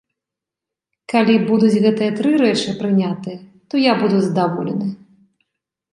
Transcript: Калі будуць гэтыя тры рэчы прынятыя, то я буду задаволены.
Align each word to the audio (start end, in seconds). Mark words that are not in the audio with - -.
Калі 1.13 1.35
будуць 1.49 1.81
гэтыя 1.85 2.11
тры 2.17 2.31
рэчы 2.43 2.69
прынятыя, 2.81 3.37
то 3.75 3.85
я 3.85 3.93
буду 4.03 4.17
задаволены. 4.29 4.87